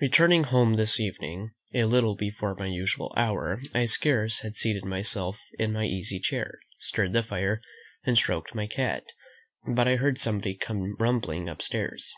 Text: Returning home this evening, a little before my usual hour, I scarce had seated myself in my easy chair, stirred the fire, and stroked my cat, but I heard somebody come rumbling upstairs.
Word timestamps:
Returning 0.00 0.44
home 0.44 0.76
this 0.76 0.98
evening, 0.98 1.50
a 1.74 1.84
little 1.84 2.16
before 2.16 2.54
my 2.54 2.64
usual 2.68 3.12
hour, 3.18 3.58
I 3.74 3.84
scarce 3.84 4.38
had 4.38 4.56
seated 4.56 4.86
myself 4.86 5.38
in 5.58 5.74
my 5.74 5.84
easy 5.84 6.18
chair, 6.20 6.60
stirred 6.78 7.12
the 7.12 7.22
fire, 7.22 7.60
and 8.02 8.16
stroked 8.16 8.54
my 8.54 8.66
cat, 8.66 9.04
but 9.70 9.86
I 9.86 9.96
heard 9.96 10.18
somebody 10.18 10.56
come 10.56 10.96
rumbling 10.96 11.50
upstairs. 11.50 12.10